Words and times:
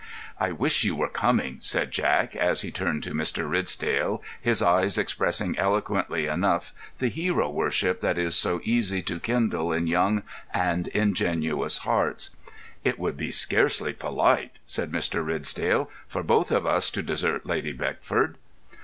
"I 0.39 0.51
wish 0.51 0.83
you 0.83 0.95
were 0.95 1.07
coming," 1.07 1.57
said 1.61 1.91
Jack, 1.91 2.33
and 2.33 2.41
as 2.43 2.61
he 2.63 2.71
turned 2.71 3.03
to 3.03 3.13
Mr. 3.13 3.47
Ridsdale 3.47 4.23
his 4.41 4.59
eyes 4.59 4.97
expressed 4.97 5.43
eloquently 5.59 6.25
enough 6.25 6.73
the 6.97 7.07
hero 7.07 7.51
worship 7.51 7.99
that 8.01 8.17
is 8.17 8.35
so 8.35 8.61
easy 8.63 9.03
to 9.03 9.19
kindle 9.19 9.71
in 9.71 9.85
young 9.85 10.23
and 10.51 10.87
ingenuous 10.87 11.77
hearts. 11.77 12.31
"It 12.83 12.97
would 12.97 13.15
be 13.15 13.29
scarcely 13.29 13.93
polite," 13.93 14.57
said 14.65 14.91
Mr. 14.91 15.23
Ridsdale, 15.23 15.87
"for 16.07 16.23
both 16.23 16.49
of 16.49 16.65
us 16.65 16.89
to 16.89 17.03
desert 17.03 17.45
Lady 17.45 17.71
Beckford." 17.71 18.39